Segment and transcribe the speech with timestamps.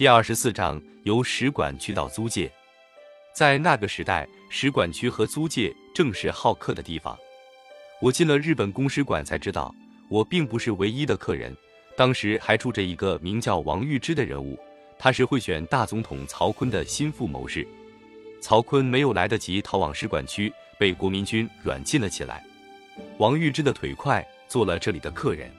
[0.00, 2.50] 第二十四章由使馆区到租界。
[3.34, 7.14] 在那个时代，使馆区和租界正是好客的地方。
[8.00, 9.74] 我进了日本公使馆才知道，
[10.08, 11.54] 我并不是唯一的客人。
[11.98, 14.58] 当时还住着一个名叫王玉芝的人物，
[14.98, 17.68] 他是会选大总统曹锟的心腹谋士。
[18.40, 22.42] 曹锟没有来得及逃往使馆区，被国民军软禁了起来。
[23.18, 25.50] 王玉芝的腿快，做了这里的客人。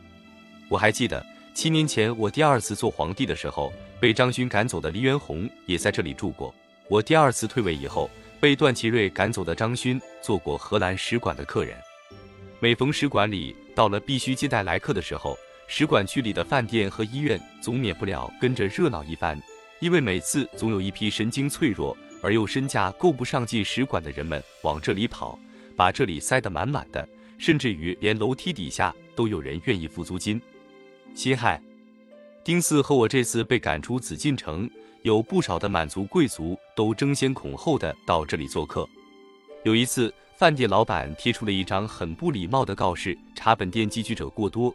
[0.67, 1.23] 我还记得
[1.53, 3.71] 七年前我第二次做皇帝的时候，
[4.01, 6.53] 被张勋赶走的黎元洪也在这里住过。
[6.87, 11.77] 我第二次退位以后，被段祺瑞赶走的张勋做过荷兰使馆的客人。
[12.59, 19.39] 每逢使馆里到了必须接待来客的时候，使馆区里的饭店和医院总免不了跟着热闹一番，
[19.79, 25.37] 因为每次总有一批神经脆弱而又身价够不上进使馆的人们往这里跑，
[25.75, 27.07] 把这里塞得满满的，
[27.37, 30.41] 甚至于连楼梯底下都有人愿意付租金。
[31.13, 31.61] 辛亥，
[32.43, 34.67] 丁四和我这次被赶出紫禁城，
[35.03, 38.87] 有不少的满族贵族都争先恐后的到这里做客。
[39.63, 44.73] 有一次，饭店老板贴出了一张很不礼貌的告示：查本店寄居者过多，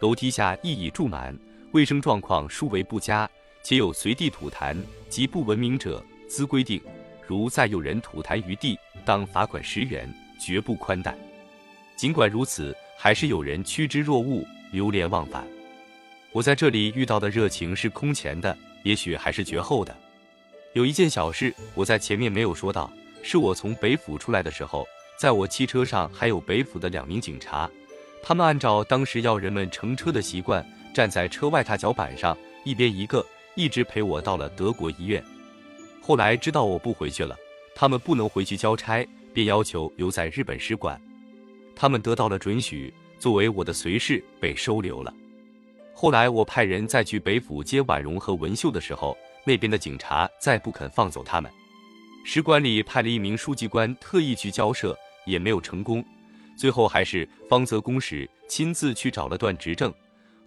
[0.00, 1.38] 楼梯下亦已住满，
[1.70, 3.30] 卫生状况殊为不佳，
[3.62, 4.76] 且有随地吐痰
[5.08, 6.80] 及不文明者，兹规定，
[7.24, 11.16] 如再有人吐痰于地，当罚款十元，绝不宽待。
[11.94, 15.46] 尽管如此，还是有人趋之若鹜，流连忘返。
[16.34, 19.96] 我在这里遇到的热情是空前的，也许还是绝后的。
[20.72, 24.84] 有一件小事，我在前面没有说到，是我从北府出来的时候，
[25.16, 27.70] 在我汽车上还有北府的两名警察，
[28.20, 35.22] 他们按照当时要人们乘车的习惯，站在车外踏脚板上，一边一个，一直陪我到了德国医院。
[36.02, 37.36] 后来知道我不回去了，
[37.76, 41.00] 他们不能回去交差，便要求留在日本使馆。
[41.76, 45.14] 他们得到了准许，作为我的随侍被收留了。
[46.04, 51.50] 后来我派人再去北府接婉容和文秀的时候，那边的警察再不肯放走他们。
[52.26, 54.94] 使馆里派了一名书记官特意去交涉，
[55.24, 56.04] 也没有成功。
[56.58, 59.90] 最后还是方泽公使亲自去找了段执政，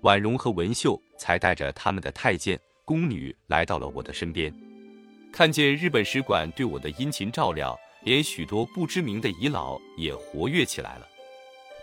[0.01, 4.53] 婉容和文秀才带着他们的太监宫女来到了我的身边。
[5.33, 11.07] 看见日本使馆对我的殷勤照料，连许多不知名的遗老也活跃起来了。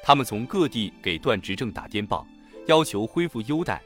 [0.01, 2.25] 他们从各地给段执政打电报。
[2.67, 3.83] 要求恢复优待，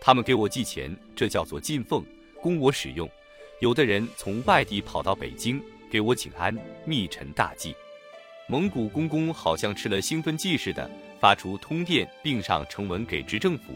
[0.00, 2.04] 他们给我寄钱，这叫做进奉，
[2.40, 3.08] 供我使用。
[3.60, 7.74] 有的人从外地跑到北京给我请安，密陈大计。
[8.48, 13.74] 蒙古公公好像吃了兴奋剂似的，发出通电，并上呈文给执政府，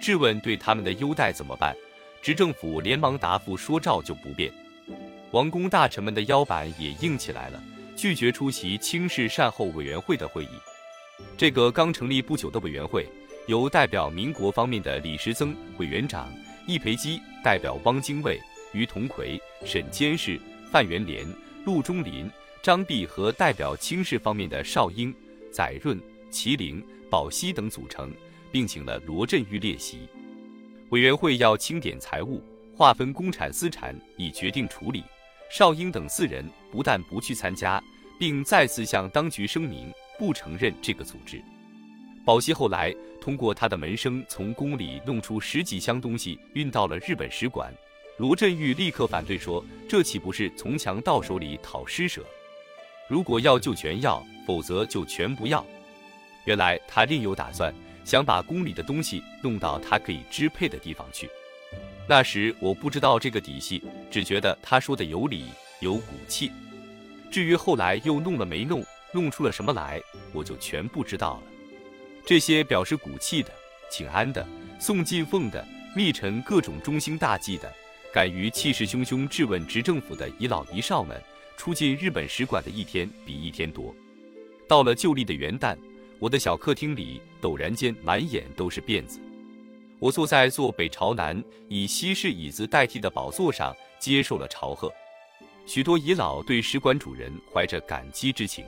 [0.00, 1.74] 质问对他们的优待怎么办。
[2.20, 4.52] 执政府连忙答复说照就不变。
[5.30, 7.62] 王公大臣们的腰板也硬起来了，
[7.96, 10.48] 拒绝出席清室善后委员会的会议。
[11.36, 13.06] 这个刚成立不久的委员会。
[13.46, 16.32] 由代表民国方面的李时增委员长，
[16.66, 18.40] 易培基代表汪精卫、
[18.72, 20.40] 于同奎、沈监事、
[20.72, 21.24] 范元濂、
[21.64, 22.28] 陆中林、
[22.60, 25.14] 张弼和代表清室方面的邵英、
[25.52, 28.12] 载润、麒麟、宝熙等组成，
[28.50, 30.08] 并请了罗振玉列席。
[30.88, 32.42] 委员会要清点财物，
[32.76, 35.04] 划分公产私产，以决定处理。
[35.48, 37.80] 邵英等四人不但不去参加，
[38.18, 41.40] 并再次向当局声明不承认这个组织。
[42.24, 42.92] 宝熙后来
[43.26, 47.74] 通过他的门生从宫里弄出十几箱东西运到了日本使馆，
[48.18, 52.24] 罗振玉立刻反对说：“这岂不是从强盗手里讨施舍？
[53.08, 55.66] 如果要就全要，否则就全不要。”
[56.46, 61.28] 原来他另有打算，想把宫里的东西弄到他可以支配的地方去。
[62.08, 65.46] 那时我不知道这个底细，只觉得他说的有理
[65.80, 66.52] 有骨气。
[67.28, 70.00] 至于后来又弄了没弄，弄出了什么来，
[70.32, 71.55] 我就全不知道了。
[72.26, 73.52] 这些表示骨气的、
[73.88, 74.44] 请安的、
[74.80, 75.64] 送进奉的、
[75.94, 77.72] 密陈各种忠心大计的、
[78.12, 81.22] 敢于气势汹汹质问执政府的遗老遗少们，
[81.56, 83.94] 出进日本使馆的一天比一天多。
[84.66, 85.78] 到了旧历的元旦，
[86.18, 89.20] 我的小客厅里陡然间满眼都是辫子。
[90.00, 94.92] 我坐在坐北朝南、以西式椅子代替的宝座上，接受了朝贺。
[95.64, 98.64] 许多遗老对使馆主人怀着感激之情，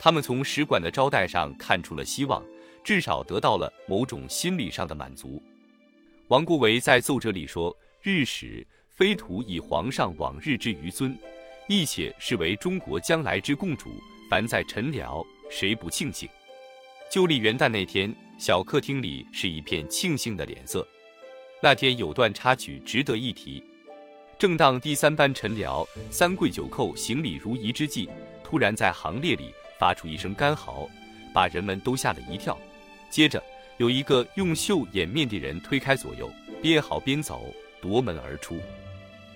[0.00, 2.42] 他们从使馆的招待上看出了希望。
[2.84, 5.42] 至少得到了某种心理上的满足。
[6.28, 11.18] 王国维在奏折里说：“日使非徒以皇上往日之余尊，
[11.66, 13.90] 亦且视为中国将来之共主。
[14.30, 16.28] 凡在臣僚，谁不庆幸？”
[17.10, 20.86] 旧历元旦那天，小客厅里是一片庆幸的脸色。
[21.62, 23.62] 那天有段插曲值得一提：
[24.38, 28.08] 正当第三班臣僚三跪九叩行礼如仪之际，
[28.42, 30.88] 突然在行列里发出一声干嚎，
[31.32, 32.58] 把人们都吓了一跳。
[33.14, 33.40] 接着，
[33.76, 36.28] 有一个用袖掩面的人推开左右，
[36.60, 38.58] 边嚎边走，夺门而出。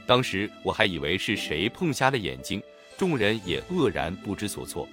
[0.04, 2.60] 当时我还以为是谁碰瞎了眼睛，
[2.96, 4.88] 众人也愕然不知所措。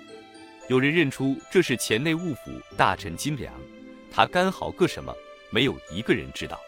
[0.69, 3.51] 有人认出这是前内务府大臣金良，
[4.11, 5.11] 他干好个什么？
[5.49, 6.61] 没有一个人知道。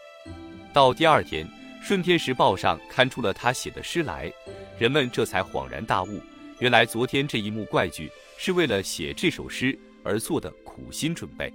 [0.72, 1.46] 到第二天，
[1.80, 4.28] 《顺天时报》上刊出了他写的诗来，
[4.76, 6.20] 人们这才恍然大悟，
[6.58, 11.52] 原来昨天这一幕怪剧是为了写这首诗而做的苦心准备。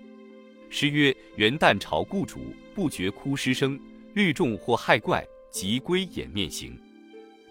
[0.75, 3.79] 诗曰：“元旦朝故主，不觉哭失声。
[4.15, 6.75] 虑众或害怪，即归掩面行。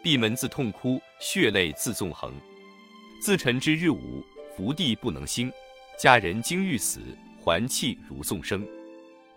[0.03, 2.35] 闭门自痛哭，血泪自纵横。
[3.21, 4.25] 自沉之日午，
[4.57, 5.53] 伏地不能兴。
[5.97, 6.99] 家人惊欲死，
[7.41, 8.67] 还泣如颂声。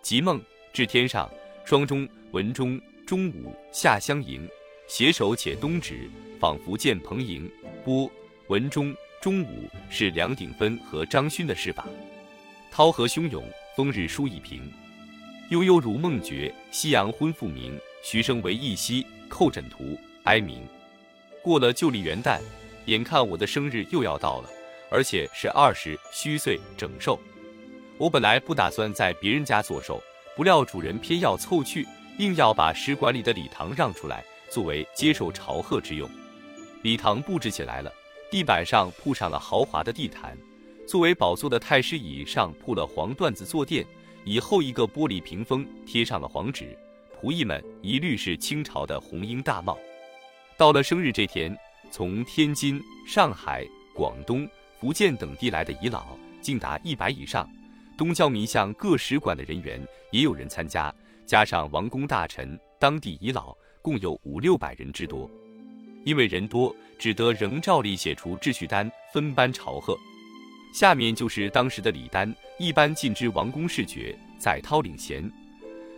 [0.02, 0.42] 即梦
[0.72, 1.30] 至天上，
[1.64, 4.48] 双中文中中午下相迎。
[4.88, 6.10] 携手且东指，
[6.40, 7.48] 仿佛见蓬瀛。
[7.84, 8.10] 波
[8.48, 8.92] 文中
[9.22, 11.86] 中午是梁鼎芬和张勋的诗法。
[12.68, 13.42] 涛河汹涌，
[13.76, 14.72] 风日书已平。
[15.50, 17.78] 悠悠如梦觉，夕阳昏复明。
[18.02, 20.66] 徐生为一夕，扣枕图，哀鸣。
[21.42, 22.40] 过了旧历元旦，
[22.86, 24.48] 眼看我的生日又要到了，
[24.90, 27.20] 而且是二十虚岁整寿。
[27.98, 30.02] 我本来不打算在别人家做寿，
[30.34, 31.86] 不料主人偏要凑去，
[32.16, 36.08] 硬要把使馆里的礼堂让出来，作为接受朝贺之用。
[36.80, 37.92] 礼堂布置起来了，
[38.30, 40.34] 地板上铺上了豪华的地毯，
[40.86, 43.84] 作为宝座的太师椅上铺了黄缎子坐垫，
[44.24, 46.78] 以后一个玻璃屏风贴上了黄纸。
[47.20, 49.76] 仆役们一律是清朝的红缨大帽。
[50.56, 51.56] 到了生日这天，
[51.90, 54.48] 从天津、上海、广东、
[54.78, 57.48] 福建等地来的遗老竟达一百以上。
[57.98, 60.94] 东交民巷各使馆的人员也有人参加，
[61.24, 65.28] 加上王公大臣、当地遗老，共有五六百人之多。
[66.04, 69.98] 因为人多，只得仍照例写出秩序单，分班朝贺。
[70.76, 75.22] 下面就是当时的礼单：一班进之王公侍爵载涛领衔；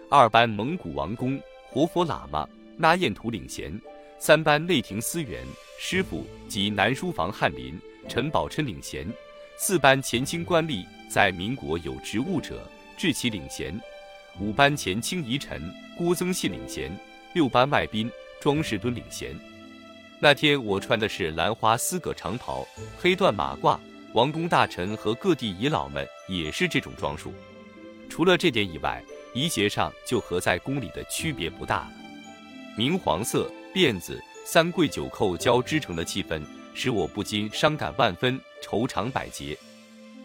[0.09, 1.37] 二班蒙古王公
[1.67, 3.73] 活佛喇嘛那彦图领衔；
[4.21, 5.45] 三班内廷司员
[5.81, 7.77] 师傅及南书房翰林
[8.09, 9.05] 陈宝琛领衔；
[9.57, 10.87] 四班前清官吏。
[11.11, 12.63] 在民国有职务者，
[12.97, 13.75] 至其领衔；
[14.39, 15.61] 五班前清遗臣
[15.97, 16.89] 郭增信领衔；
[17.33, 18.09] 六班外宾
[18.41, 19.35] 庄士敦领衔。
[20.21, 22.65] 那天我穿的是兰花丝葛长袍，
[22.97, 23.77] 黑缎马褂。
[24.14, 27.32] 王公大臣和各地遗老们也是这种装束。
[28.08, 29.02] 除了这点以外，
[29.34, 31.93] 仪节上就和在宫里的区别不大了。
[32.76, 39.56] 明黄色辫子、三跪九叩交织成的气氛，使我不禁伤感万分，愁肠百结。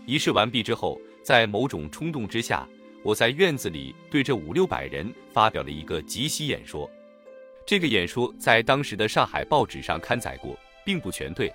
[0.06, 2.68] 仪式完毕之后，在某种冲动之下，
[3.04, 6.90] 我在院子里对这五六百人发表了一个即席演说。
[7.66, 11.52] 这个演说在当时的上海报纸上刊载过，并不全对，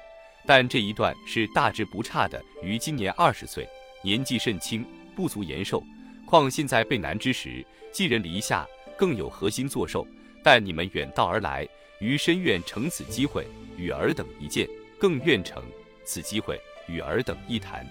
[0.49, 2.43] 但这一段是大致不差的。
[2.63, 3.69] 于今年二十岁，
[4.03, 4.83] 年纪甚轻，
[5.15, 5.85] 不足言寿。
[6.25, 7.63] 况现在备难之时，
[7.93, 8.67] 寄人篱下，
[8.97, 10.09] 更有何心作寿。
[10.43, 11.69] 但你们远道而来，
[12.01, 13.47] 于深愿乘此机会
[13.77, 14.67] 与尔等一见，
[14.99, 15.63] 更愿乘
[16.03, 16.59] 此机会
[16.89, 17.87] 与尔等一谈。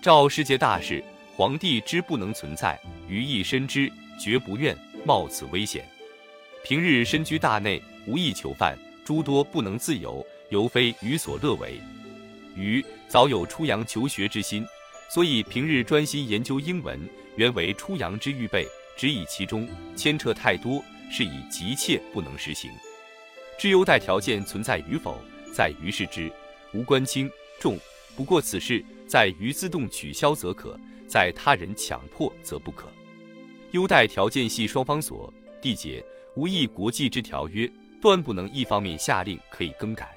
[0.00, 1.02] 照世界大事，
[1.34, 3.90] 皇帝之不能存在，余亦深知，
[4.20, 5.84] 绝不愿冒此危险。
[6.62, 11.80] 平日身居大内，无意囚犯，诸多不能自由，犹非鱼所乐为。
[12.54, 14.66] 鱼早有出洋求学之心，
[15.08, 17.00] 所以平日专心研究英文，
[17.36, 18.68] 原为出洋之预备。
[18.94, 19.66] 只以其中
[19.96, 22.70] 牵扯太多，是以急切不能实行。
[23.58, 25.18] 至优待条件存在与否，
[25.54, 26.30] 在于事之，
[26.74, 27.78] 无关轻重。
[28.14, 28.84] 不过此事。
[29.04, 32.90] 在于自动取消则可，在他人强迫则不可。
[33.72, 36.02] 优待条件系双方所缔结，
[36.34, 40.16] 无异国际之条约，断不能一方面下令可以更改。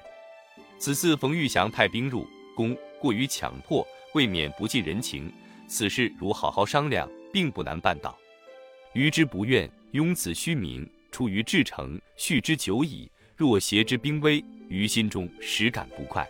[0.78, 5.32] 此次冯玉祥派兵入宫，过于强迫，未免不近人情。
[5.66, 8.16] 此事如好好商量，并不难办到。
[8.92, 13.10] 余之不愿庸此虚名，出于至诚，叙之久矣。
[13.36, 16.26] 若挟之兵威，于心中实感不快。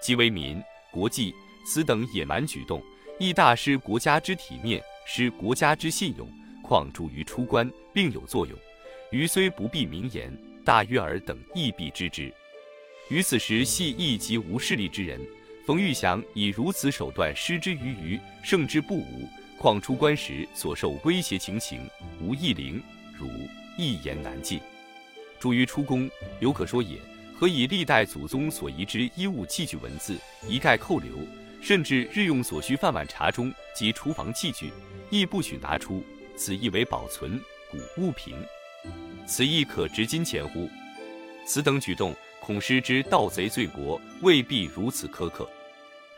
[0.00, 1.34] 即为民国际。
[1.66, 2.82] 此等野蛮举动，
[3.18, 6.26] 亦大失国家之体面，失国家之信用，
[6.62, 8.58] 况助于出关，并有作用。
[9.12, 12.32] 余虽不必明言，大约尔等亦必知之。
[13.10, 15.20] 于此时系一级无势力之人，
[15.66, 19.28] 冯玉祥以如此手段施之于余，胜之不武。
[19.58, 21.80] 况出关时所受威胁情形，
[22.20, 22.80] 无一灵，
[23.18, 23.28] 如
[23.76, 24.60] 一言难尽。
[25.40, 26.96] 诸于出宫，犹可说也。
[27.34, 31.10] 何以历代祖宗所遗之衣物器具文字一概扣留？
[31.60, 34.70] 甚至日用所需饭碗茶盅及厨房器具，
[35.10, 36.02] 亦不许拿出。
[36.36, 37.38] 此亦为保存
[37.70, 38.34] 古物品，
[39.26, 40.70] 此亦可值金钱乎？
[41.44, 45.48] 此等举动，恐失之盗贼罪国，未必如此苛刻。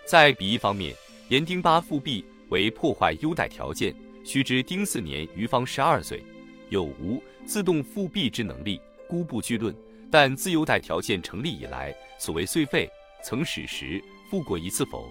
[0.04, 0.94] 在比一方面，
[1.28, 3.94] 严丁八复辟为破坏优待条件。
[4.24, 6.22] 须知丁巳年余方十二岁，
[6.70, 9.74] 有无自动复辟之能力，孤不惧论。
[10.12, 12.88] 但自优待条件成立以来，所谓岁费，
[13.24, 14.00] 曾使时
[14.30, 15.10] 复过一次否？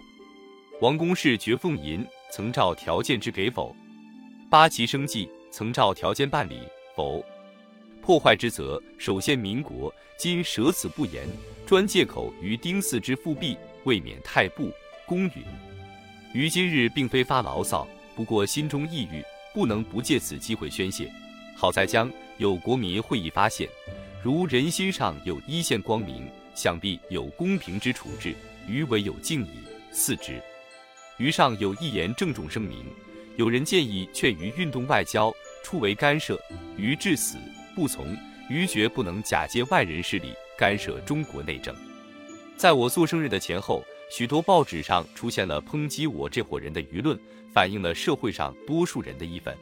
[0.79, 3.75] 王公事绝奉银，曾照条件之给否？
[4.49, 6.59] 八旗生计，曾照条件办理
[6.95, 7.21] 否？
[8.01, 11.27] 破坏之责，首先民国，今舍此不言，
[11.65, 14.71] 专借口于丁巳之复辟，未免太不
[15.05, 15.33] 公允。
[16.33, 21.11] 于今日并非发牢骚，不过心中抑郁，不能不借此机会宣泄。
[21.55, 23.69] 好在将有国民会议发现。
[24.23, 28.35] 如人心上有一线光明，想必有公平之处置，
[28.67, 29.49] 余唯有敬矣。
[29.91, 30.41] 四之，
[31.17, 32.85] 余上有一言郑重声明：
[33.35, 36.39] 有人建议劝于运动外交，出为干涉，
[36.77, 37.37] 余至死
[37.81, 38.15] 不从。
[38.47, 41.73] 于绝不能假借外人势力干涉中国内政。
[42.55, 47.17] 在我做生日的前后，许多报纸上出现了抨击我这伙人的舆论，
[47.51, 49.57] 反映了社会上多数人的义愤。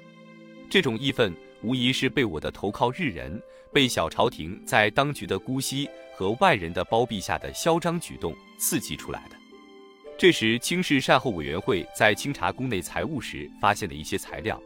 [0.70, 1.34] 这种义愤。
[1.62, 3.42] 无疑是被我的投靠日人、
[3.74, 9.36] 被小朝廷在当局的姑息和外人的包庇下的嚣张举动刺激出来的。
[10.18, 14.62] 这时，清室善后委员会在清查宫内财物时，发现了一些材料，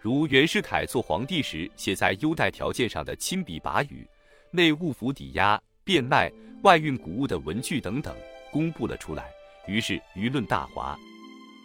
[0.00, 4.08] 如袁世凯做皇帝时写在优待条件上的亲笔跋语、
[4.50, 8.14] 内务府抵押、变卖、外运谷物的文具等等，
[8.50, 9.30] 公布了出来。
[9.66, 10.98] 于是舆论大哗。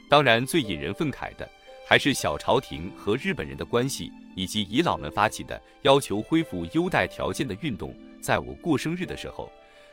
[0.10, 1.50] 当然，最引人愤慨的
[1.88, 4.12] 还是小朝廷和日本人的关系。
[4.36, 9.48] 以及遗老们发起的要求恢复优待条件的运动，在我过生日的时候，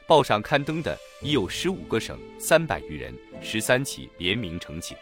[0.06, 4.96] 报上刊登的已有十五个省三百余人，十三起联名呈请。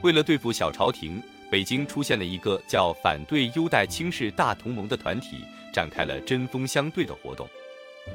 [0.00, 1.20] 为了对付小朝廷，
[1.52, 7.46] 北京出现了一个叫“反对优待轻视大同盟”的团体，展开了针锋相对的活动。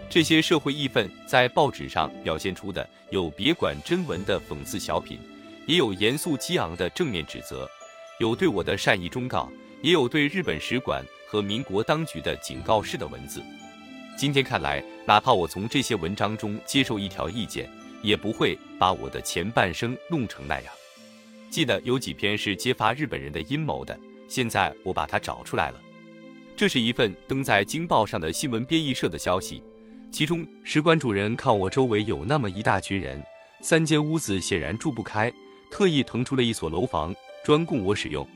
[0.10, 5.20] 这些社会义愤在报纸上表现出的有别管真文的讽刺小品，
[5.68, 7.70] 也有严肃激昂的正面指责，
[8.20, 9.48] 有对我的善意忠告。
[9.84, 13.44] 也有对日本使馆和民国当局的警告式的文字。
[14.18, 17.70] 今天看来，哪怕我从这些文章中接受一条意见，
[18.02, 20.74] 也不会把我的前半生弄成那样。
[21.50, 25.82] 记得有几篇是揭发日本人的阴谋的，现在我把它找出来了。
[26.56, 29.62] 这是一份登在《京报》上的新闻编译社的消息，
[30.12, 33.24] 其中使馆主人看我周围有那么一大群人，
[33.62, 35.32] 三间屋子显然住不开，
[35.72, 38.28] 特意腾出了一所楼房，专供我使用。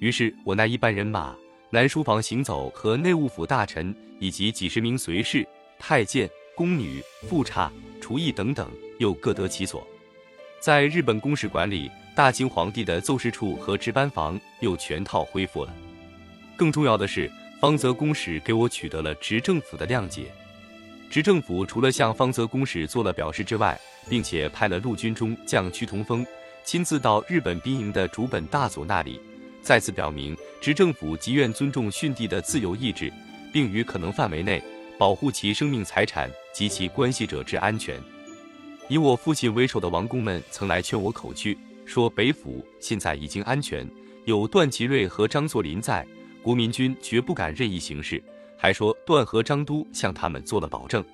[0.00, 1.34] 于是我那一班人马，
[1.70, 5.46] 南书房行走和内务府大臣以及几十名随侍、
[5.78, 9.86] 太监、宫女、副差、厨役等等，又各得其所。
[10.60, 15.74] 在日本公使馆里，大清皇帝的奏事处和值班房又全套恢复了。
[16.56, 17.30] 更重要的是，
[17.60, 20.32] 方泽公使给我取得了执政府的谅解。
[21.10, 26.26] 执政府除了向方泽公使做了表示之外，并且派了陆军中将屈同峰
[26.64, 29.20] 亲自到日本兵营的主本大佐那里。
[29.60, 33.12] 再次表明，执政府极愿尊重逊帝的自由意志，
[33.52, 34.62] 并于可能范围内
[34.96, 38.00] 保护其生命财产及其关系者之安全。
[38.88, 43.88] 以我父亲为首的王公们曾来劝我口去，说北府现在已经安全，
[44.26, 46.06] 有段祺瑞和张作霖在，
[46.42, 48.22] 国民军绝不敢任意行事。
[48.58, 51.04] 还说段和张都向他们做了保证。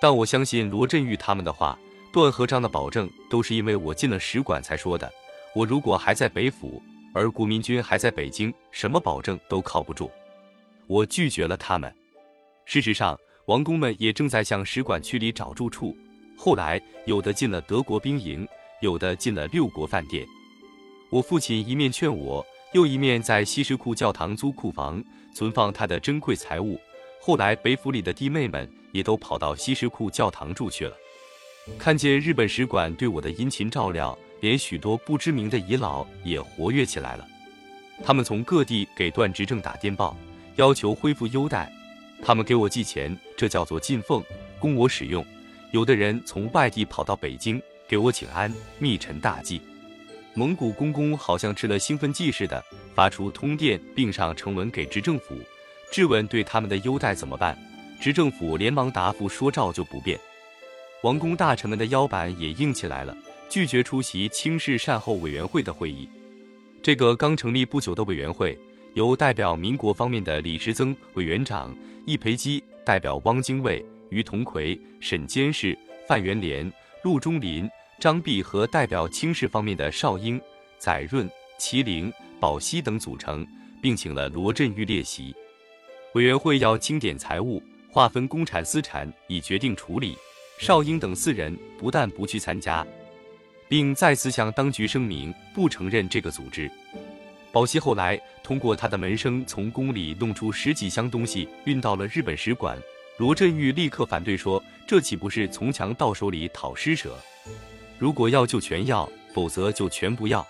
[0.00, 1.78] 但我相信罗振玉他们的话，
[2.12, 5.08] 段和张的保证都是因为我进了使馆才说的。
[5.54, 6.82] 我如果还在北府。
[7.14, 10.10] 而国民军还在北京，什么保证都靠不住。
[10.86, 11.94] 我拒绝了他们。
[12.64, 15.94] 事实上，王公们也正在向使馆区里找住处。
[16.38, 18.48] 后来，有的进了德国兵营，
[18.82, 20.26] 有的进了六国饭店。
[21.08, 25.02] 我父亲一面劝我，又一面在西什库教堂租库房，
[25.34, 26.78] 存放他的珍贵财物。
[27.20, 30.94] 后来，北府里的弟妹们也都跑到西什库教堂住去了。
[31.78, 34.18] 看见日本使馆对我的殷勤照料。
[34.40, 37.24] 连许多不知名的遗老也活跃起来了，
[38.04, 40.16] 他们从各地给段执政打电报，
[40.56, 41.72] 要求恢复优待。
[42.20, 44.20] 他们给我寄钱，这叫做进奉，
[44.58, 45.24] 供我使用。
[45.70, 47.62] 有的人从外地跑到北京
[47.92, 49.60] 给我请安，密陈大计。
[50.32, 55.36] 蒙古公公好像吃了兴奋剂似的，发出通电，并上呈文给执政府，
[55.90, 57.54] 质问对他们的优待怎么办。
[58.00, 60.18] 执政府连忙答复说照旧不变。
[61.02, 63.14] 王公大臣们的腰板也硬起来了。
[63.50, 66.08] 拒绝出席清室善后委员会的会议。
[66.82, 68.58] 这个刚成立不久的委员会，
[68.94, 76.72] 由代表民国方面的李时增委员长、易培基代表汪精卫、于同奎、沈监事、范元濂、
[77.02, 77.68] 陆中林、
[78.02, 80.40] 张弼和代表清室方面的邵英、
[80.76, 83.46] 载润、麒麟、宝熙等组成，
[83.80, 85.32] 并请了罗振玉列席。
[86.14, 90.18] 委员会要清点财物、划分公产私产以决定处理。
[90.58, 92.84] 邵英等四人不但不去参加。
[93.68, 96.68] 并再次向当局声明不承认这个组织。
[97.52, 102.76] 宝熙后来通过他的门生从宫里弄出十几箱东西运到了日本使馆，
[103.16, 107.16] 罗振玉立刻反对说：“这岂不是从强盗手里讨施舍？
[108.02, 110.44] 如果要就全要，否则就全不要。”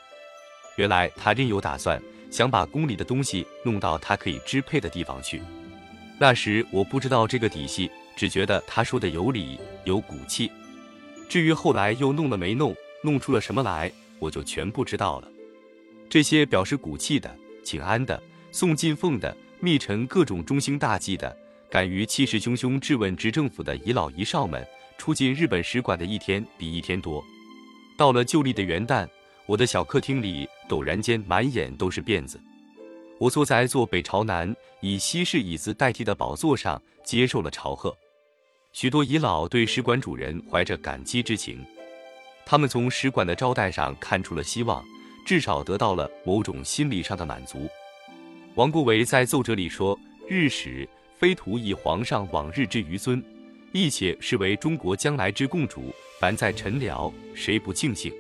[0.77, 5.43] 原来他另有打算，想把宫里的东西弄到他可以支配的地方去。
[6.19, 10.51] 那时我不知道这个底细，只觉得他说的有理有骨气。
[11.29, 15.29] 至于后来又弄了没弄，弄出了什么来，我就全不知道了。
[16.09, 18.19] 这些表示骨气的、请安的、
[18.51, 21.37] 送进奉的、密陈各种忠心大计的、
[21.69, 24.67] 敢于气势汹汹质问执政府的遗老遗少们，
[24.97, 27.23] 出进日本使馆的一天比一天多。
[28.03, 29.09] 到了旧历的元旦，
[29.47, 32.37] 我的小客厅里陡然间满眼都是辫子。
[33.17, 37.97] 我坐在坐北朝南、以西式椅子代替的宝座上，接受了朝贺。
[38.73, 41.65] 许多遗老对使馆主人怀着感激之情，
[42.45, 44.85] 他们从使馆的招待上看出了希望。
[45.25, 47.69] 至少得到了某种心理上的满足。
[48.57, 49.97] 王国维在奏折里说
[50.29, 53.25] ：“日使非徒以皇上往日之余尊，
[53.71, 55.95] 亦且视为中国将来之共主。
[56.23, 58.13] 凡在臣僚，谁不庆幸？”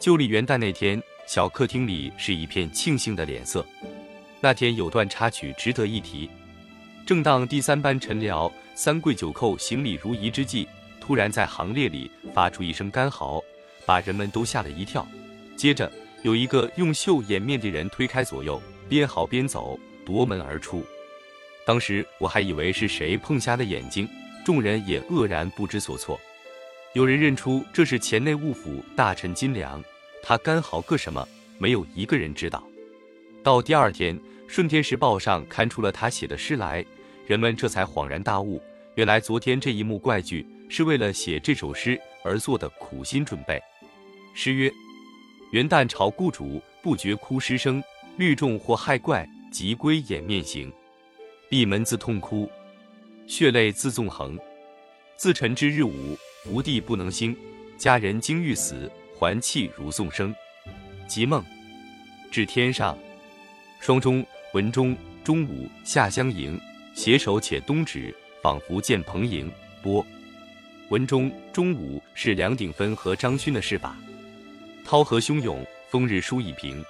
[0.00, 3.64] 旧历元旦那天，小客厅里是一片庆幸的脸色。
[4.40, 6.28] 那天有段插曲值得一提：
[7.06, 10.66] 正当第三班晨聊三跪九叩行礼如仪之际，
[11.00, 13.40] 突然在行列里发出一声干嚎，
[13.86, 15.06] 把人们都吓了一跳。
[15.56, 15.88] 接着。
[16.22, 19.76] 有一个用袖掩面的人推开左右，边嚎边走，
[20.06, 20.84] 夺门而出。
[21.66, 24.08] 当时我还以为是谁碰瞎了眼睛，
[24.44, 26.20] 众人也愕然不知所措。
[26.94, 29.82] 有人认出这是前内务府大臣金良，
[30.22, 31.26] 他干嚎个什么，
[31.58, 32.62] 没有一个人知道。
[33.42, 36.84] 到第二天，《顺天时报》上刊出了他写的诗来，
[37.26, 38.60] 人们这才恍然大悟，
[38.94, 43.58] 原来昨天这一幕怪剧是为了写这首诗而做的苦心准备。
[44.34, 44.70] 诗曰。
[45.52, 47.82] 元旦朝故主，不觉哭失声。
[48.16, 50.72] 虑众或害怪，即归掩面行。
[51.50, 52.50] 闭门自痛哭，
[53.26, 54.38] 血泪自纵横。
[55.16, 57.36] 自沉之日午，福地不能兴。
[57.78, 60.34] 家人惊欲死，还气如颂声。
[61.08, 61.44] 即梦
[62.30, 62.96] 至天上，
[63.80, 64.24] 双中
[64.54, 66.58] 文中中午下相迎，
[66.94, 69.50] 携手且东指，仿佛见彭迎
[69.82, 70.04] 波。
[70.90, 73.96] 文中中午是梁鼎芬和张勋的事法。
[74.84, 76.84] 涛河汹涌，风日书已平。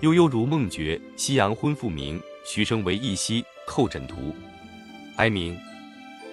[0.00, 2.20] 悠悠如梦觉，夕阳昏复明。
[2.46, 4.34] 徐生为一夕扣枕图。
[5.16, 5.56] 哀鸣。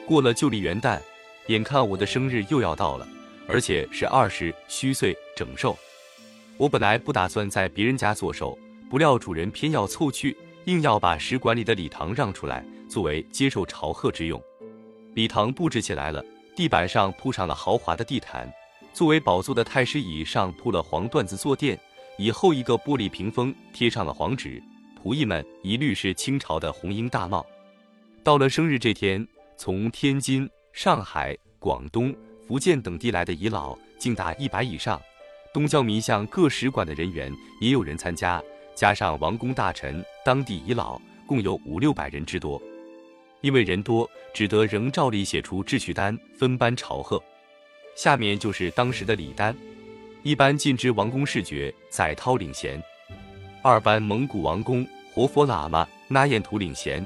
[0.06, 1.00] 过了旧历元旦，
[1.48, 3.08] 眼看我的生日又要到了，
[3.48, 5.78] 而且是二十虚岁整寿。
[6.58, 8.58] 我本来不打算在别人家做寿，
[8.90, 14.42] 不料主人偏要凑去，硬要把使馆里的礼堂让出来，作为接受朝贺之用。
[15.14, 16.24] 礼堂布置起来了，
[16.56, 18.52] 地板上铺上了豪华的地毯。
[18.94, 21.80] 作为宝座的太师椅上铺了黄缎子坐垫，
[22.18, 24.62] 以后一个玻璃屏风贴上了黄纸。
[25.02, 27.46] 仆役们一律是清朝的红缨大帽。
[28.24, 32.16] 到了生日这天，从天津、上海、广东、
[32.48, 35.02] 福建等地来的遗老竟达一百以上。
[35.52, 38.40] 东郊民巷各使馆的人员也有人参加，
[38.76, 42.62] 加上王公大臣、当地遗老，共有五六百人之多。
[43.42, 47.20] 因为人多，只得仍照例写出秩序单，分班朝贺。
[47.96, 49.58] 下面就是当时的礼单：
[50.22, 52.80] 一班进之王公视觉，载涛领衔；
[53.64, 57.04] 二班蒙古王公活佛喇嘛那彦图领衔；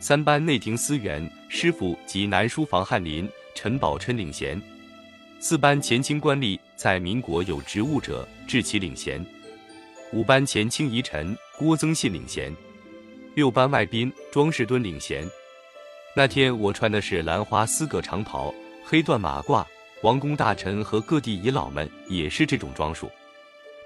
[0.00, 4.58] 三班内廷司员师傅及南书房翰林陈宝琛领衔；
[5.38, 9.22] 四班前清官吏在民国有职务者致其领衔；
[10.10, 12.50] 五班前清遗臣郭增信领衔；
[13.34, 15.28] 六班外宾庄士敦领衔。
[16.16, 19.64] 那天我穿的是兰花丝葛长袍，黑缎马褂。
[20.02, 23.10] 王公大臣和各地遗老们也是这种装束，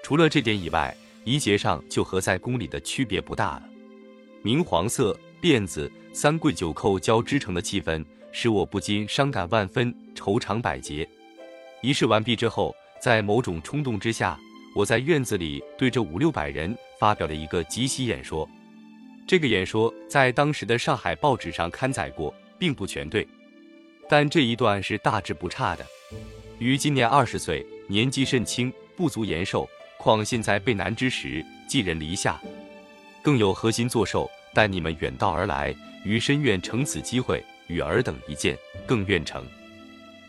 [0.01, 3.63] 除了这点以外，仪节上就和在宫里的区别不大了。
[4.41, 11.07] 明黄色辫子、三跪九叩交织成的气氛，使我不禁伤感万分，愁肠百结。
[11.83, 14.39] 仪式完毕之后，在某种冲动之下，
[14.75, 18.49] 我在院子里对着五六百人发表了一个即席演说。
[19.27, 23.27] 这个演说在当时的上海报纸上刊载过，并不全对，
[24.09, 25.85] 但这一段是大致不差的。
[26.57, 29.69] 于今年二十岁，年纪甚轻，不足言寿。
[29.99, 32.41] 况现在备难之时，寄人篱下，
[33.21, 34.27] 更有核心作寿。
[34.55, 39.45] 但你们远道而来，余深愿乘此机会与尔等一见，更愿乘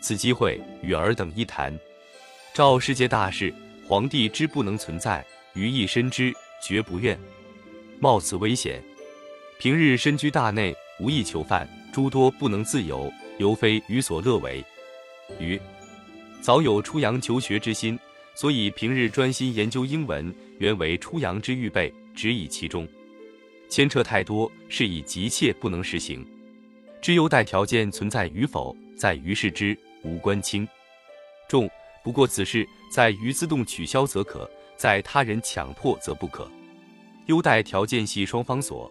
[0.00, 1.72] 此机会与尔等一谈。
[2.52, 3.54] 照世界大事，
[3.86, 7.16] 皇帝之不能存在，余亦深知，绝不愿
[8.00, 8.82] 冒此危险。
[9.60, 14.64] 平日身居大内，无意囚犯，诸多不能自由，尤非余所乐为。
[15.38, 15.60] 余
[16.40, 17.96] 早有出洋求学之心，
[18.34, 21.94] 所以平日专心研究英文，原为出洋之预备。
[22.14, 22.88] 只以其中，
[23.68, 26.26] 牵扯太多，是以急切不能实行。
[27.00, 30.66] 之优待条件存在与否，在于事之，无关轻
[31.48, 31.68] 重。
[32.02, 36.50] 不过此事在于自动取消则可，在他人强迫则不可。
[37.26, 38.90] 优待条件系双方所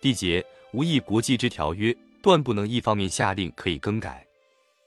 [0.00, 4.26] 缔结，无异国际之条约，断不能一方面下令可以更改。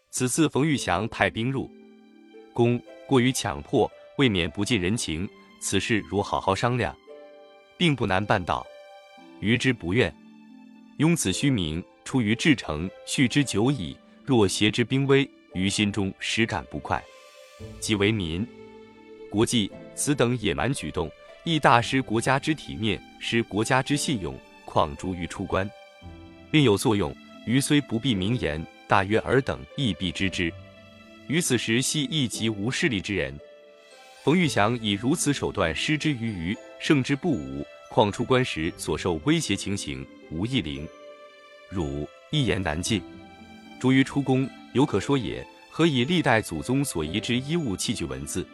[0.09, 1.69] 此次冯玉祥派兵入
[2.53, 5.27] 宫，过于强迫，未免不近人情。
[5.59, 6.95] 此事如好好商量，
[7.77, 8.65] 并不难办到。
[9.39, 10.13] 余之不愿，
[10.99, 13.95] 庸此虚名，出于至诚，叙之久矣。
[14.23, 17.03] 若挟之兵威，于心中实感不快。
[17.79, 18.45] 即为民
[19.29, 21.11] 国际此等野蛮举动，
[21.43, 25.69] 亦大失国家之体面，失国家之信用，况诸于出关，
[26.51, 27.15] 另有作用。
[27.45, 30.51] 余虽不必明言，大约尔等亦必知之。
[31.27, 33.37] 于此时系一极无势力之人，
[34.23, 40.87] 冯玉祥以如此手段施之于余，胜之不武，况出关时所受威胁情形，无一零。
[41.69, 43.01] 汝一言难尽。
[43.79, 45.45] 诸于出宫，犹可说也。
[45.69, 48.47] 何以历代祖宗所遗之衣物器具文字，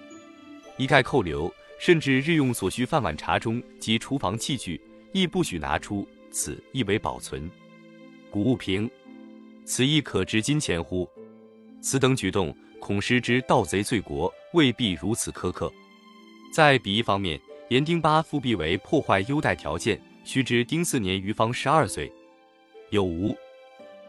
[0.76, 7.48] 一概扣留，甚至日用所需饭碗茶盅及厨房器具，亦不许拿出，此亦为保存
[8.32, 8.90] 古物平，
[9.66, 11.08] 此亦可值金钱乎？
[11.80, 15.72] 此等举动，恐失之盗贼罪国，未必如此苛刻。
[16.52, 17.40] 在比一方面，
[17.72, 22.12] 严丁八复辟为破坏优待条件，须知丁四年余方十二岁，
[22.90, 23.34] 有无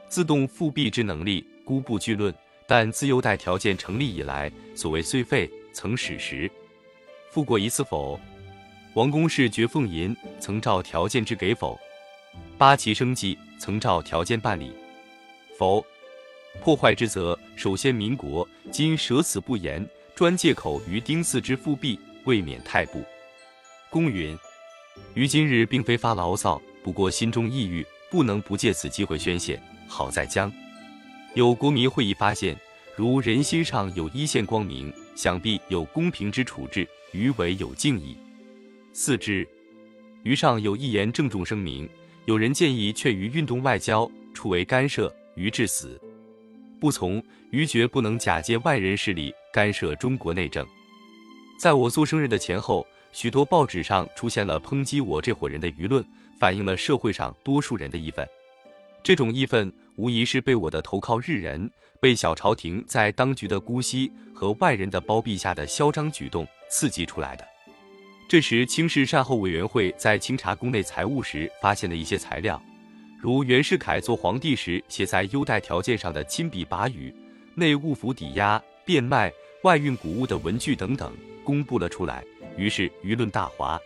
[0.09, 2.35] 自动复辟之能力，孤不具论。
[2.67, 6.51] 但自优待条件成立以来，所谓岁费曾使时，
[7.31, 8.19] 复过一次否？
[8.95, 11.79] 王公事绝俸银，曾照条件之给否？
[12.59, 14.73] 八旗生计，曾照条件办理
[15.57, 15.87] 否？
[16.61, 23.01] 破坏之责，首先民国，今舍此不言，专借口于丁巳之复辟，未免太不
[23.93, 24.35] 公允。
[25.13, 29.61] 于今日并非发牢骚，不过心中抑郁，不能不借此机会宣泄。
[29.87, 30.51] 好在将。
[31.35, 32.59] 有国民会议发现，
[32.97, 38.17] 如人心上有一线光明，想必有公平之处置，余为有敬意。
[38.95, 39.47] 四之，
[40.23, 41.87] 余上有一言郑重声明：
[42.25, 46.01] 有人建议劝于运动外交，处为干涉，余至死
[46.81, 47.23] 不从。
[47.51, 50.67] 余绝不能假借外人势力干涉中国内政。
[51.59, 56.05] 在我做生日的前后，许多报纸上出现了抨击我这伙人的舆论，
[56.39, 58.27] 反映了社会上多数人的义愤。
[59.03, 59.73] 这种义愤。
[59.97, 61.71] 无疑是被我的投靠日人、
[62.01, 67.47] 被小朝廷在当局的姑息和外人的包庇下的嚣张举动刺激出来的。
[68.27, 72.61] 这时，清室善后委员会在清查宫内财物时，发现了一些材料，
[73.21, 77.15] 如袁世凯做皇帝时写在优待条件上的亲笔跋语、
[77.55, 79.31] 内务府抵押、变卖、
[79.63, 81.13] 外运谷物的文具等等，
[81.45, 82.25] 公布了出来。
[82.57, 83.81] 于是舆论大哗。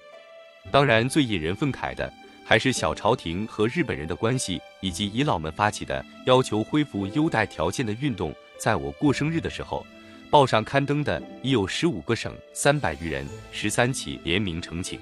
[0.71, 2.13] 当然，最引人愤慨的。
[2.49, 8.33] 还是小朝廷和日本人的关系，以及遗老们发起的要求恢复优待条件的运动。
[8.57, 9.85] 在我过生日的时候，
[10.31, 15.01] 报上刊登的已有十五个省三百余人，十三起联名呈请。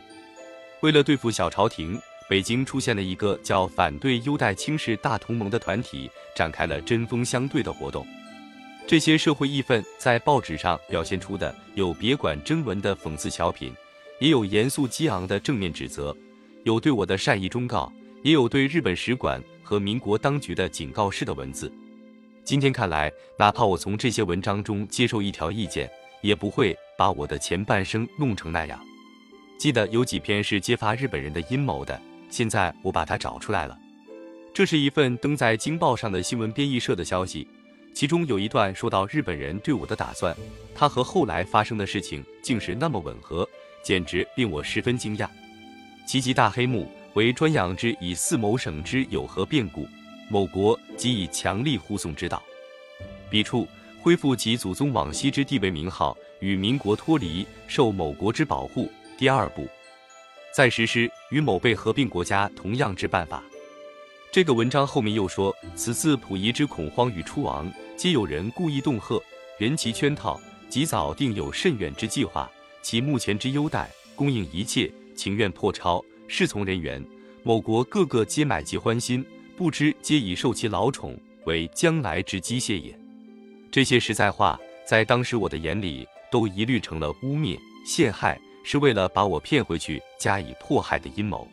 [0.81, 2.01] 为了对付小朝廷，
[2.31, 8.07] 北京出现了一个叫“反对优待轻视大同盟”的团体，展开了针锋相对的活动。
[8.87, 13.73] 这些社会义愤在报纸上表现出的，有别管真文的讽刺小品，
[14.21, 16.15] 也有严肃激昂的正面指责。
[16.65, 17.91] 有对我的善意忠告，
[18.23, 21.73] 也有对日本使馆和民国当局的警告式的文字。
[22.45, 28.79] 今天看来，哪怕我从这些文章中接受一条意见，也不会把我的前半生弄成那样。
[29.59, 33.79] 记得有几篇是揭发日本人的阴谋的，现在我把它找出来了。
[34.53, 37.49] 这是一份登在《京报》上的新闻编译社的消息，
[37.95, 40.37] 其中有一段说到日本人对我的打算，
[40.75, 43.49] 他和后来发生的事情竟是那么吻合，
[43.85, 45.29] 简直令我十分惊讶。
[46.05, 49.87] 其集大黑幕为专养之以四某省之有何变故，
[50.29, 52.43] 某国即以强力护送之道。
[53.31, 53.67] 笔处
[54.03, 58.91] 恢复其祖宗往昔之地位名号，与民国脱离，受某国之保护。
[59.17, 59.69] 第二步，
[60.53, 63.41] 再实施与某被合并国家同样之办法。
[64.33, 69.23] 这个文章后面又说，此次溥仪之恐慌与出亡，皆有人故意恫吓，
[69.57, 72.51] 人其圈套，及早定有甚远之计划。
[72.83, 74.91] 其目前之优待，供应一切。
[75.15, 77.03] 情愿破超，侍从人员，
[77.45, 79.25] 某国个个皆买其欢心，
[79.57, 82.99] 不知皆已受其劳宠，为将来之机械也。
[83.71, 91.47] 这些实在话，在当时我的眼里，都一律成了污蔑、陷害，是为了把我骗回去加以迫害的阴谋。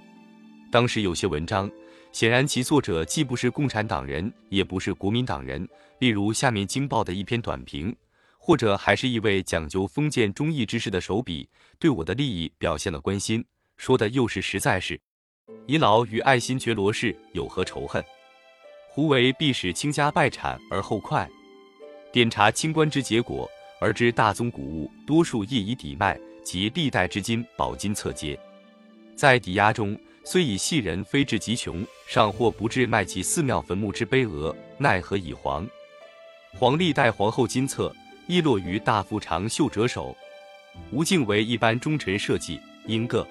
[0.72, 1.70] 当时有些文章，
[2.12, 5.68] 显然其作者既不是共产党人，也不是国民党人，
[6.00, 7.96] 例如下面《京报》的一篇短评，
[8.38, 11.48] 或者还是一位讲究封建忠义之士的手笔，
[11.80, 13.44] 对我的利益表现了关心。
[13.78, 15.00] 说的又是实在是。
[15.68, 18.04] 乙老与爱新觉罗氏有何仇恨？
[18.90, 21.28] 胡为必使倾家败产而后快。
[22.12, 28.38] 点查清官之结果，而知大宗谷物多数业以抵卖，及历代之金宝金侧接，
[29.16, 35.68] 在抵押中，虽以细人非至极穷，尚或不至卖其寺庙坟墓之悲额，奈何以黄？
[36.54, 37.94] 黄历代皇后金册，
[38.28, 40.16] 亦落于大夫长袖者手。
[40.92, 43.28] 吴敬为一般忠臣社稷，因各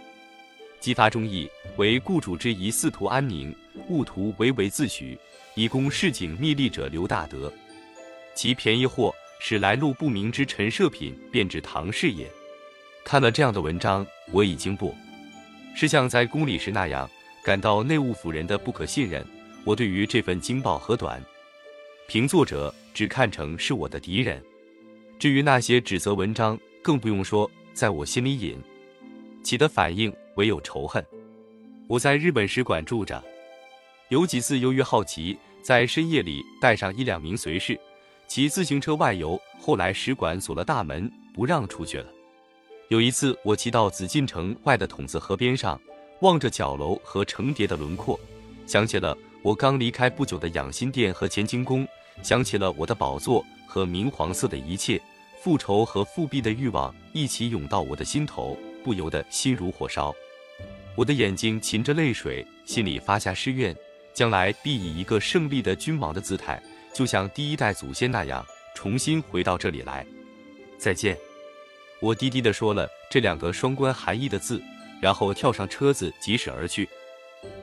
[0.80, 3.54] 激发忠义，为雇主之宜四图安宁，
[3.88, 5.18] 务图唯唯自许，
[5.54, 7.52] 以供市井密利者刘大德。
[8.34, 12.28] 其便宜货使来路不明之陈设品变至唐氏也。
[13.04, 14.94] 看了这样的文章，我已经不
[15.74, 17.08] 是像在宫里时那样
[17.42, 19.24] 感到内务府人的不可信任。
[19.64, 21.22] 我对于这份惊报和短
[22.08, 24.42] 评作者只看成是我的敌人。
[25.18, 28.58] 至于那些指责文章，更不用说，在我心里引
[29.42, 31.04] 起的反应唯有仇恨。
[31.86, 33.22] 我在日本使馆住着，
[34.08, 37.78] 有几次由于好奇，在深夜里带上一两名随侍。
[38.26, 42.06] 骑自行车外游，后来使馆锁了大门，不让出去了。
[42.90, 45.80] 有一次，我骑到紫禁城外的筒子河边上，
[46.22, 48.18] 望着角楼和成叠的轮廓，
[48.66, 51.86] 想起了我刚离开不久的养心殿和乾清宫，
[52.20, 55.00] 想起了我的宝座和明黄色的一切，
[55.40, 60.12] 复仇和复辟的欲望一起涌到我的心头，不由得心如火烧。
[60.96, 63.72] 我的眼睛噙着泪水，心里发下誓愿，
[64.12, 66.60] 将来必以一个胜利的君王的姿态。
[66.92, 70.04] 就像第一代祖先那样，重新回到这里来。
[70.76, 71.16] 再见，
[72.00, 74.62] 我低低地说了这两个双关含义的字，
[75.00, 76.88] 然后跳上车子疾驶而去。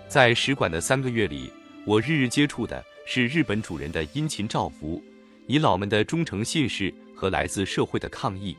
[0.07, 1.51] 在使馆的三个月里，
[1.85, 5.03] 我日日接触的是日本主人的殷勤照拂，
[5.47, 8.55] 遗老们的忠诚信誓和来自社会的抗议。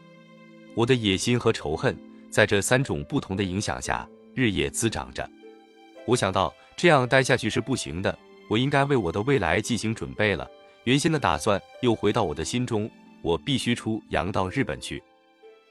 [0.74, 1.96] 我的野心和仇恨
[2.30, 5.28] 在这三种不同的影响下日夜滋长着。
[6.04, 8.16] 我想到这样待下去是不行的，
[8.48, 10.48] 我应该为我的未来进行准备了。
[10.84, 12.90] 原先的打算又回到我的心中，
[13.22, 15.02] 我必须出洋到日本去。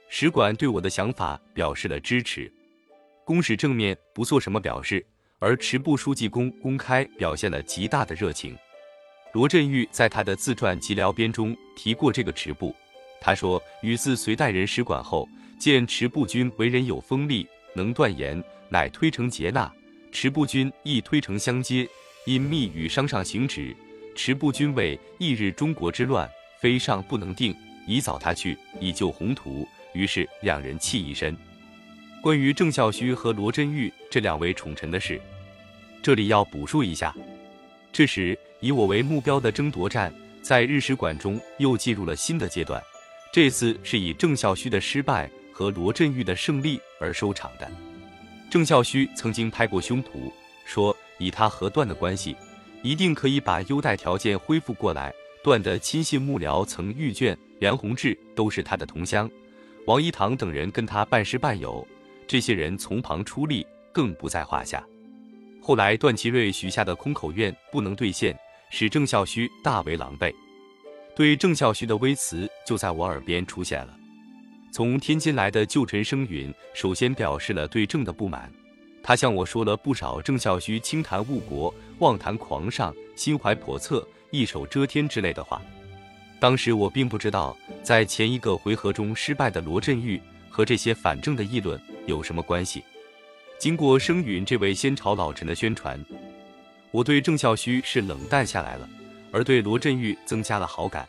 [0.10, 2.52] 使馆对我的想法表示了支持，
[3.26, 5.06] 公使正面不做什么表示，
[5.39, 8.58] 而池部书记公公开表现了极大的热情。
[9.34, 12.74] 罗振玉在他的自传及聊编中提过这个池部，
[13.20, 15.28] 他说：“与自隋代人使馆后，
[15.60, 19.72] 见池部君为人有锋利，能断言，乃推诚接纳。
[20.12, 21.88] 池部君亦推诚相接，
[22.26, 23.76] 因密与商上行止。”
[24.15, 26.28] 持部君谓翌日中国之乱，
[26.60, 29.67] 非上不能定，以早他去，以救宏图。
[29.98, 31.36] 于是两人气一身。
[32.22, 35.20] 关于郑孝胥和罗振玉这两位宠臣的事，
[36.04, 37.16] 这里要补述一下。
[37.92, 42.82] 这时以我为目标的争夺战，在日使馆中又进入了新的阶段。
[43.34, 47.70] 这次是以郑孝胥的失败和罗振玉的胜利而收场的。
[48.50, 50.32] 郑孝胥曾经拍过胸脯
[50.66, 52.36] 说，以他和段的关系。
[52.84, 55.12] 一定可以把优待条件恢复过来。
[55.44, 59.30] 段的亲信幕僚曾御卷梁鸿志都是他的同乡，
[59.88, 61.88] 王一堂等人跟他半师半友，
[62.28, 64.86] 这些人从旁出力更不在话下。
[65.62, 68.38] 后来段祺瑞许下的空口愿不能兑现，
[68.69, 70.36] 使郑孝胥大为狼狈。
[71.15, 73.97] 对郑孝胥的微词就在我耳边出现了。
[74.73, 78.52] 从天津来的旧臣生允首先表示了对郑的不满。
[79.02, 85.62] 他向我说了不少郑孝胥轻谈误国、妄谈狂上、心怀叵测、一手遮天之类的话。
[86.39, 92.84] 当时我并不知道，在前一个回合中失败的罗振玉和这些反正的议论有什么关系。
[93.58, 96.00] 经过声允这位先朝老臣的宣传，
[96.91, 98.88] 我对郑孝胥是冷淡下来了，
[99.32, 101.08] 而对罗振玉增加了好感。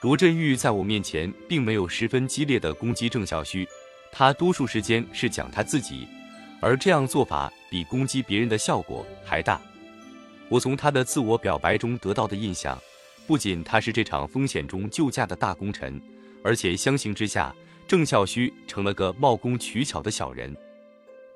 [0.00, 3.64] 罗振玉在我面前并没有十分激烈的攻击郑孝胥，
[4.10, 6.08] 他多数时间是讲他自己。
[6.60, 9.60] 而这样做法比攻击别人的效果还大。
[10.48, 12.78] 我从他的自我表白中得到的印象，
[13.26, 16.00] 不仅他是这场风险中救驾的大功臣，
[16.42, 17.54] 而且相形之下，
[17.86, 20.54] 郑孝胥成了个冒功取巧的小人。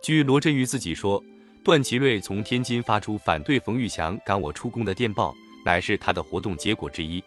[0.03, 1.23] 据罗振玉自己说，
[1.63, 7.23] 段祺瑞从天津发出反对冯玉祥赶我出宫的电报，乃是他的活动结果之一。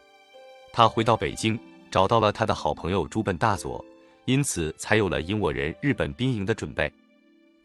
[0.71, 3.83] 他回到北京，找到了他的好朋友朱本大佐，
[4.25, 6.91] 因此才有了引我人日本兵营的准备。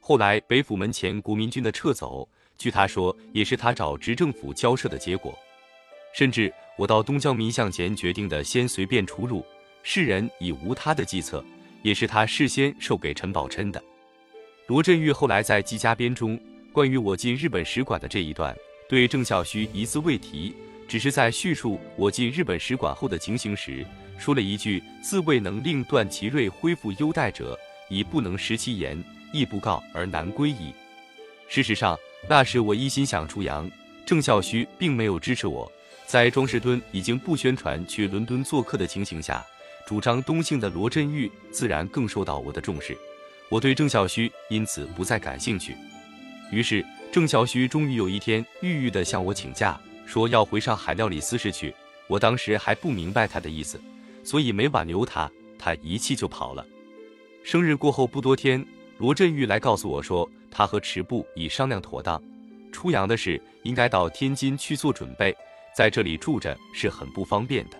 [0.00, 2.26] 后来北府门前国民军的撤走，
[2.56, 5.38] 据他说也是他找执政府交涉的结果。
[6.12, 9.44] 甚至我到东交民巷前决定的先随便出入，
[9.82, 11.44] 世人已无他的计策，
[11.82, 13.82] 也是他事先授给陈宝琛的。
[14.66, 16.38] 罗振玉后来在纪家编中
[16.72, 18.56] 关于我进日本使馆的这一段，
[18.88, 20.54] 对郑孝胥一字未提，
[20.86, 23.84] 只是在叙述我进日本使馆后的情形时，
[24.18, 29.02] 说了一句：“自未能令段祺瑞恢复优待者，已不能食其言。”
[29.34, 30.74] 亦不告而难归矣。
[31.48, 31.98] 事实上，
[32.28, 33.66] 那时我一心想出洋，
[34.04, 35.72] 郑孝胥并没有支持我。
[36.12, 39.42] 在庄士敦已经不宣传去伦敦做客的情形下，
[39.86, 42.94] 主张东幸的罗振玉自然更受到我的重视。
[43.48, 45.74] 我对郑孝胥因此不再感兴趣。
[46.50, 51.74] 于是，郑孝胥终于有一天郁郁地向我请假，说要回上海料理私事去。
[52.08, 53.80] 我当时还不明白他的意思，
[54.22, 56.62] 所以没挽留他，他一气就跑了。
[57.42, 58.62] 生日过后不多天，
[58.98, 62.22] 罗振玉来告诉我说，他和池部已商量妥当，
[62.70, 65.34] 出洋的事应该到天津去做准备，
[65.76, 67.78] 在这里住着是很不方便的。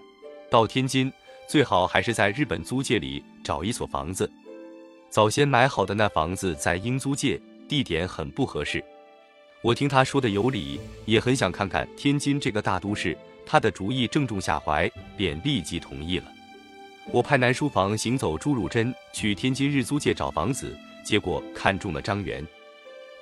[0.50, 1.12] 到天津
[1.48, 4.31] 最好还是在日本租界里找一所房子，
[5.11, 8.83] 早先买好的那房子在英租界，地点很不合适。
[9.62, 13.16] 我听他说的有理，也很想看看天津这个大都市。
[13.44, 16.24] 他的主意正中下怀，便立即同意了。
[17.11, 22.46] 我派南书房行走朱汝珍去天津日租界找房子，结果看中了张元。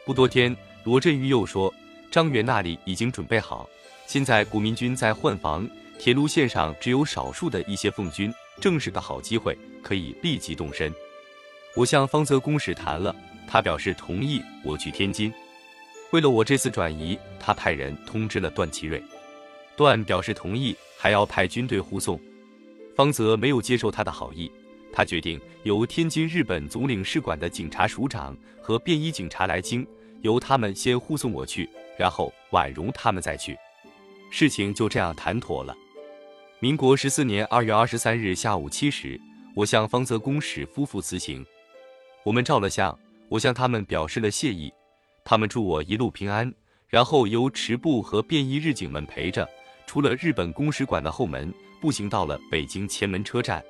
[0.04, 0.54] 不多天，
[0.84, 1.72] 罗振玉又说
[2.10, 3.68] 张元那里已经准备好，
[4.10, 10.92] 现在国民军在换防，铁路线上只有少数的一些奉军，正是个好机会，可以立即动身。
[11.76, 13.14] 我向方泽公使谈了，
[13.46, 15.32] 他表示同意我去天津。
[16.10, 19.00] 为了我这次转移，他派人通知了段祺瑞。
[19.76, 22.20] 段表示同意，还要派军队护送。
[22.96, 24.50] 方泽没有接受他的好意，
[24.92, 29.86] 他决定由天津日本总领事馆的警察署长和便衣警察来京，
[30.22, 33.56] 由他们先护送我去，然后婉容他们再去。
[34.30, 35.76] 事情就这样谈妥了。
[36.60, 39.20] 民国十四年二月二十三日下午七时，
[39.54, 41.44] 我向方泽公使夫妇辞行。
[42.22, 42.96] 我们照了相，
[43.28, 44.72] 我向他们表示了谢意，
[45.24, 46.52] 他们祝我一路平安，
[46.86, 49.48] 然后由持部和便衣日警们陪着。
[49.86, 53.60] 出了日本公使馆的后门，步行到了北京前门车站。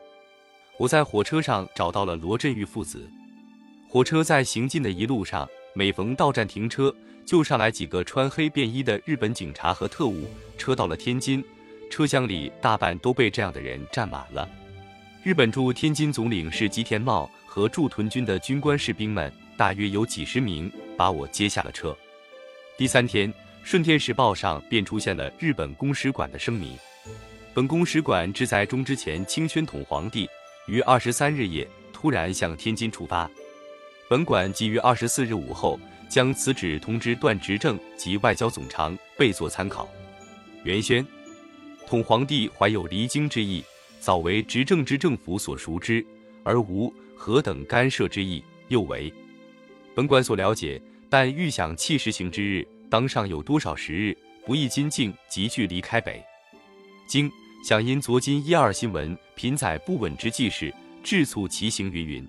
[0.77, 3.09] 我在火车上找到了罗振玉父子。
[3.89, 6.95] 火车在行进的一路上，每逢到站停车，
[7.31, 10.29] 就上来几个穿黑便衣的日本警察和特务。
[10.59, 11.45] 车到了天津，
[11.89, 14.51] 车厢里大半都被这样的人占满了。
[15.23, 21.97] 日本驻天津总领事吉田茂和驻屯军的军官士兵们，大约有几十名，把我接下了车。
[22.77, 23.33] 第三天。
[23.63, 26.77] 《顺天时报》上便出现了日本公使馆的声明。
[27.55, 30.29] 本公使馆志在中之前清宣统皇帝，
[30.67, 33.31] 于二十三日夜突然向天津出发。
[34.09, 35.79] 本馆即于二十四日午后
[36.11, 39.89] 将此旨通知段执政及外交总长，备作参考。
[40.65, 41.07] 原宣：
[41.87, 43.63] 统皇帝怀有离京之意，
[44.01, 46.05] 早为执政之政府所熟知，
[46.43, 48.43] 而无何等干涉之意。
[48.69, 49.13] 又为
[49.95, 52.67] 本馆所了解，但预想弃实行之日。
[52.89, 56.21] 当上有多少时日，不宜今境急剧离开北
[57.07, 57.31] 京，
[57.65, 62.29] 想因昨今一二新闻频载不稳之际事，致促其行云云。